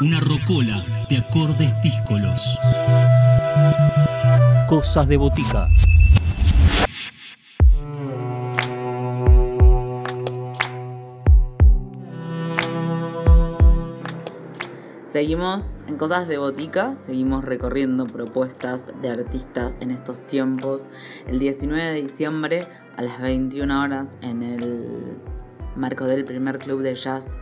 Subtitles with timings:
[0.00, 2.42] Una rocola de acordes díscolos.
[4.66, 5.68] Cosas de botica.
[15.06, 20.90] Seguimos en Cosas de Botica, seguimos recorriendo propuestas de artistas en estos tiempos.
[21.28, 22.66] El 19 de diciembre
[22.96, 25.16] a las 21 horas en el
[25.76, 27.36] marco del primer club de jazz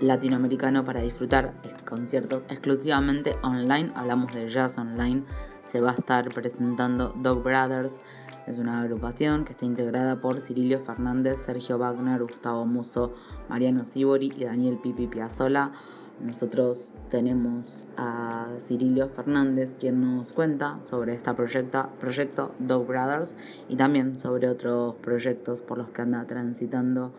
[0.00, 3.92] latinoamericano para disfrutar conciertos exclusivamente online.
[3.94, 5.24] Hablamos de jazz online.
[5.64, 7.98] Se va a estar presentando Dog Brothers.
[8.46, 13.14] Es una agrupación que está integrada por Cirilio Fernández, Sergio Wagner, Gustavo Muso,
[13.48, 15.72] Mariano Sibori y Daniel Pipi Piazzola.
[16.20, 23.34] Nosotros tenemos a Cirilio Fernández quien nos cuenta sobre este proyecto Dog Brothers
[23.68, 27.12] y también sobre otros proyectos por los que anda transitando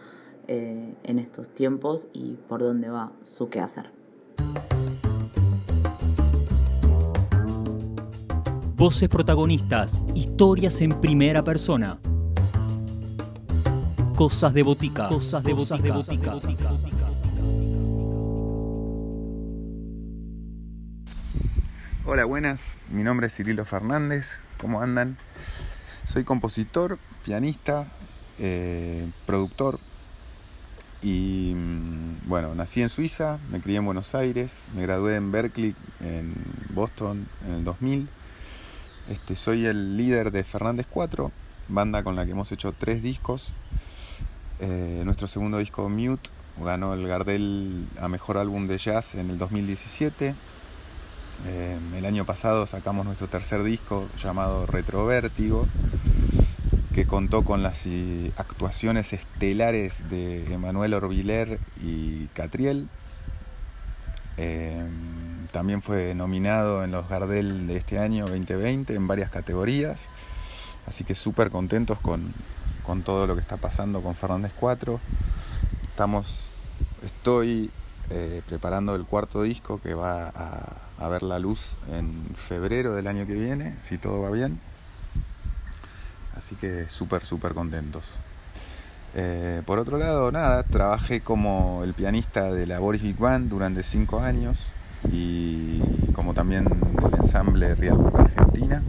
[0.48, 3.92] eh, en estos tiempos y por dónde va su quehacer.
[8.76, 11.98] Voces protagonistas, historias en primera persona.
[14.16, 15.08] Cosas de botica.
[15.08, 16.36] Cosas de botica.
[22.06, 22.78] Hola, buenas.
[22.90, 24.40] Mi nombre es Cirilo Fernández.
[24.60, 25.18] ¿Cómo andan?
[26.06, 27.88] Soy compositor, pianista,
[28.38, 29.80] eh, productor,
[31.06, 35.76] y mm, bueno, nací en Suiza, me crié en Buenos Aires, me gradué en Berkeley,
[36.02, 36.34] en
[36.74, 38.10] Boston, en el 2000.
[39.12, 41.32] Este, soy el líder de Fernández 4,
[41.68, 43.54] banda con la que hemos hecho tres discos.
[44.60, 49.38] Eh, nuestro segundo disco, Mute, ganó el Gardel a Mejor Álbum de Jazz en el
[49.38, 50.34] 2017.
[51.46, 55.68] Eh, el año pasado sacamos nuestro tercer disco llamado Retrovértigo
[56.96, 62.88] que contó con las eh, actuaciones estelares de Emanuel Orbiler y Catriel.
[64.38, 70.08] Em, también fue nominado en los Gardel de este año 2020 en varias categorías.
[70.88, 72.34] Así que súper contentos con,
[73.04, 74.98] todo lo que está pasando con Fernández 4.
[75.90, 76.48] Estamos,
[77.04, 77.72] estoy
[78.10, 83.28] eh, preparando el cuarto disco que va a ver la luz en febrero del año
[83.28, 84.62] que viene, si todo va bien.
[86.46, 88.18] Así que súper, súper contentos.
[89.16, 93.82] Eh, por otro lado, nada, trabajé como el pianista de la Boris Big Band durante
[93.82, 94.68] cinco años
[95.12, 95.80] y
[96.14, 98.84] como también del ensamble Real Book Argentina.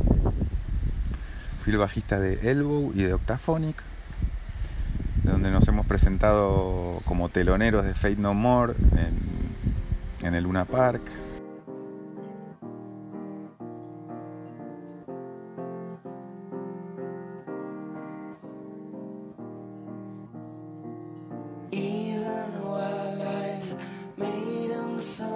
[1.65, 3.83] Fui el bajista de Elbow y de Octaphonic,
[5.23, 8.75] de donde nos hemos presentado como teloneros de Fate No More
[10.21, 11.01] en el Luna Park,
[25.07, 25.36] sun.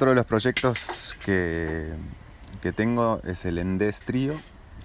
[0.00, 1.92] Otro de los proyectos que,
[2.62, 4.32] que tengo es el Endes Trío,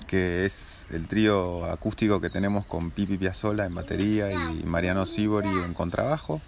[0.08, 5.48] que es el trío acústico que tenemos con Pipi Piazzolla en batería y Mariano Sibori
[5.48, 6.42] en contrabajo.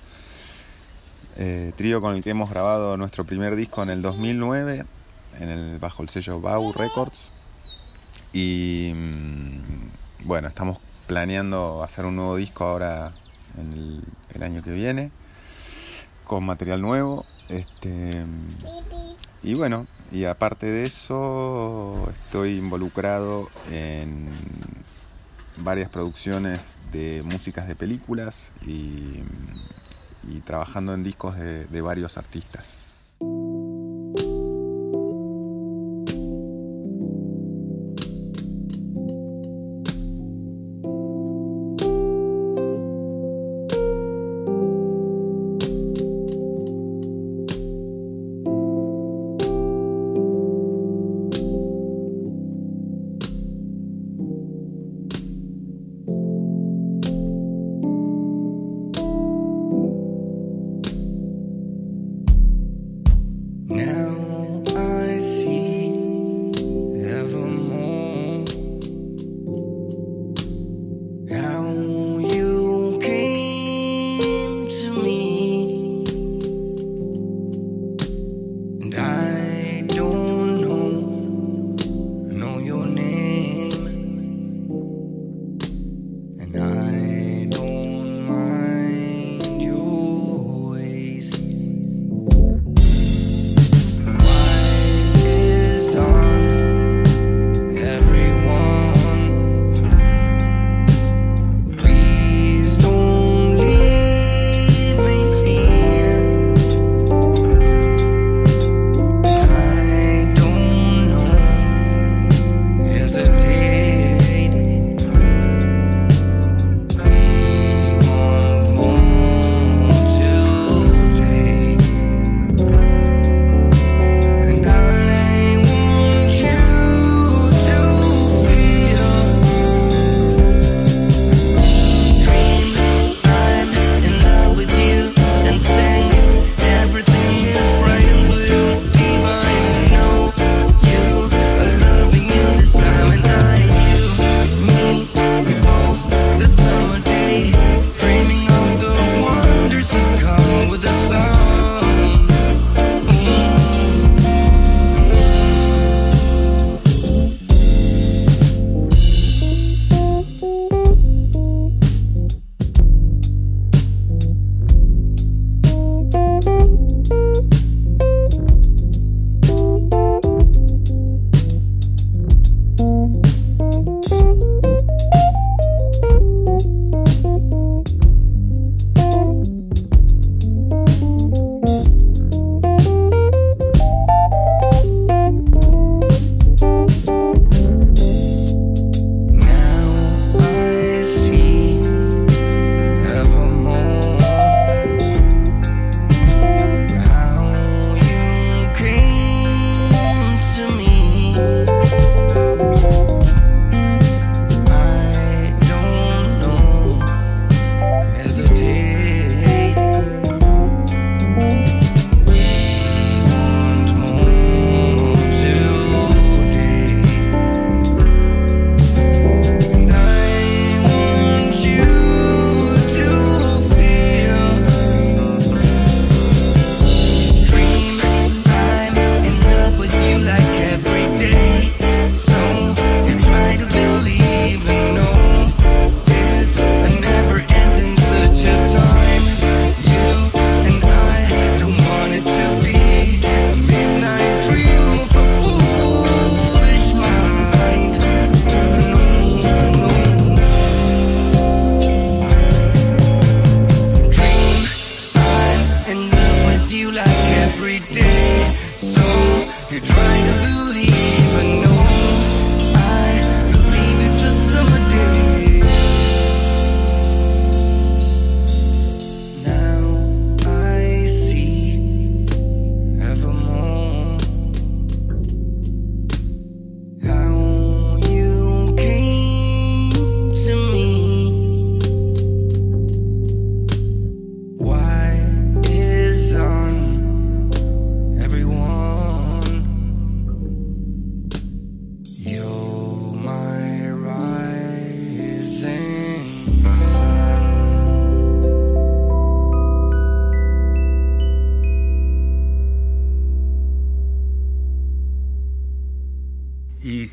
[1.37, 4.83] Eh, trío con el que hemos grabado nuestro primer disco en el 2009
[5.39, 7.31] en el, bajo el sello Bau Records.
[8.33, 13.13] Y mm, bueno, estamos planeando hacer un nuevo disco ahora
[13.57, 14.03] en
[14.35, 15.09] el año que viene,
[16.25, 17.25] con material nuevo.
[17.49, 18.25] Este,
[19.43, 24.29] y bueno, y aparte de eso, estoy involucrado en
[25.57, 29.23] varias producciones de músicas de películas y,
[30.23, 32.86] y trabajando en discos de, de varios artistas.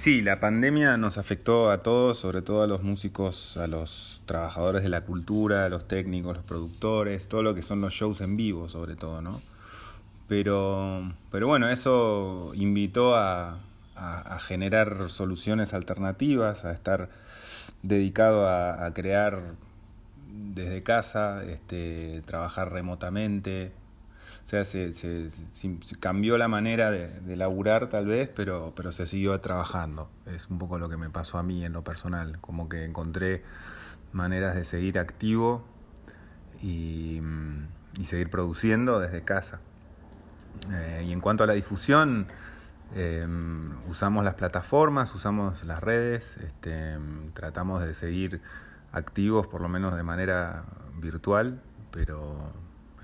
[0.04, 4.82] Sí, la pandemia nos afectó a todos, sobre todo a los músicos, a los trabajadores
[4.82, 8.36] de la cultura, a los técnicos, los productores, todo lo que son los shows en
[8.36, 9.40] vivo, sobre todo, ¿no?
[10.28, 13.60] Pero, pero bueno, eso invitó a,
[14.46, 17.08] generar soluciones alternativas, a estar
[17.82, 19.54] dedicado a, a crear
[20.28, 23.72] desde casa, este, trabajar remotamente.
[24.42, 25.28] O sea, se, se-
[26.00, 30.08] cambió la manera de, de laburar tal vez, pero, pero se siguió trabajando.
[30.26, 33.42] Es un poco lo que me pasó a mí en lo personal, como que encontré
[34.12, 35.64] maneras de seguir activo
[36.62, 37.68] y, mm,
[38.00, 39.60] y seguir produciendo desde casa.
[40.72, 42.26] Eh, y en cuanto a la difusión,
[42.94, 43.26] eh,
[43.88, 46.96] usamos las plataformas, usamos las redes, este,
[47.34, 48.40] tratamos de seguir
[48.92, 50.64] activos por lo menos de manera
[51.00, 51.60] virtual,
[51.90, 52.52] pero,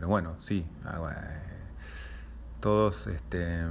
[0.00, 1.42] pero bueno, sí, ah, eh,
[2.58, 3.66] todos este,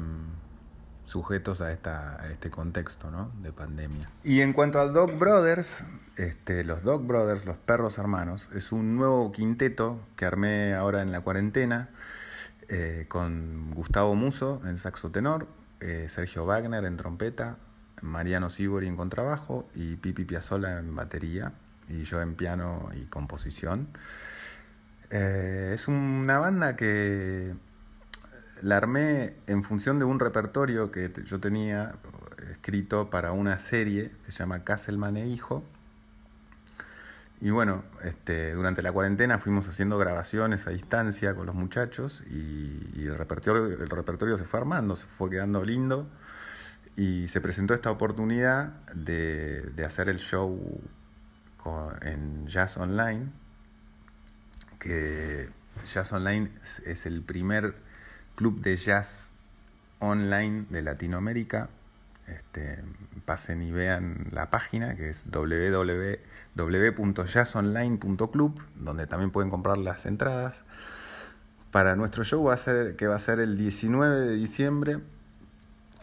[1.05, 3.31] sujetos a, esta, este contexto ¿no?
[3.41, 4.11] de pandemia.
[4.23, 5.85] Y en cuanto a Dog Brothers,
[6.17, 11.11] este, los Dog Brothers, los perros hermanos, es un nuevo quinteto que armé ahora en
[11.11, 11.89] la cuarentena
[12.67, 15.47] eh, con Gustavo Muso en saxo tenor,
[15.79, 17.57] eh, Sergio Wagner en trompeta,
[18.03, 21.53] Mariano Sibori en contrabajo y Pipi Piazzolla en batería
[21.87, 23.87] y yo en piano y composición.
[25.11, 27.53] Eh, es una banda que
[28.61, 31.95] la armé en función de un repertorio que yo tenía
[32.51, 35.63] escrito para una serie que se llama Castleman e Hijo.
[37.41, 43.05] Y bueno, este, durante la cuarentena fuimos haciendo grabaciones a distancia con los muchachos y,
[43.05, 46.05] el, repertorio, el repertorio se fue armando, se fue quedando lindo
[46.97, 50.81] y se presentó esta oportunidad de, de hacer el show
[52.01, 53.31] en Jazz Online,
[54.79, 55.49] que
[55.85, 56.49] Jazz Online
[56.85, 57.75] es, el primer
[58.35, 59.31] club de jazz
[59.99, 61.69] online de Latinoamérica.
[62.27, 62.83] Este,
[63.25, 66.19] pasen y vean la página que es www-
[66.55, 70.63] www.jazzonline.club, donde también pueden comprar las entradas.
[71.71, 74.99] Para nuestro show va a ser, que va a ser el 19 de diciembre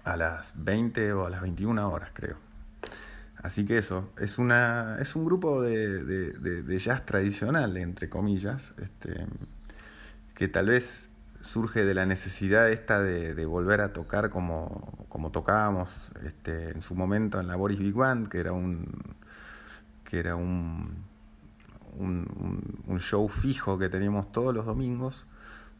[0.04, 2.45] a las 20 o a las 21 horas, creo.
[3.46, 6.32] Así que eso, es, una, es un grupo de, de-
[6.80, 9.24] jazz tradicional, entre comillas, este,
[10.34, 11.10] que tal vez
[11.42, 16.96] surge de la necesidad esta de, volver a tocar como, como tocábamos este, en su
[16.96, 19.14] momento en la Boris Big Band, que era un,
[20.02, 21.04] que era un,
[21.98, 22.26] un,
[22.88, 25.24] un- show fijo que teníamos todos los domingos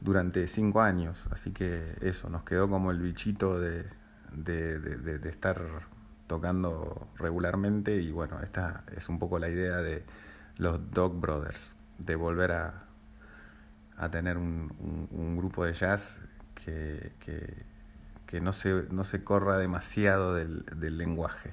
[0.00, 1.28] durante cinco años.
[1.32, 3.86] Así que eso, nos quedó como el bichito de-
[4.32, 5.95] de estar
[6.26, 10.04] tocando regularmente y bueno, esta es un poco la idea de
[10.56, 12.84] los Dog Brothers, de volver a,
[13.96, 14.72] a tener un,
[15.10, 16.20] un- grupo de jazz
[16.54, 17.64] que, que-
[18.26, 21.52] que no, se, no se corra demasiado del, del lenguaje.